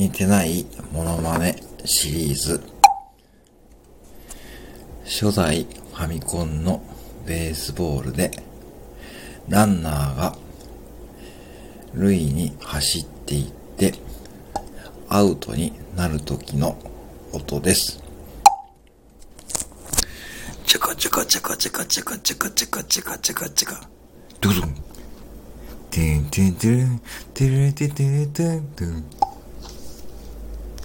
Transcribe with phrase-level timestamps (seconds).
[0.00, 2.62] 似てないモノマネシリーズ。
[5.04, 6.82] 初代ファミコンの
[7.26, 8.30] ベースボールで
[9.50, 10.36] ランナーが
[11.92, 13.92] 塁に走っていって
[15.10, 16.78] アウトになる時の
[17.34, 18.02] 音です。
[20.64, 23.88] チャカチャカチャカチャカチャカチャカチャカチャカチャカチャカ
[24.40, 24.74] ドゥドゥン
[25.90, 27.00] テンテンテン
[27.34, 29.19] テンテテテンテン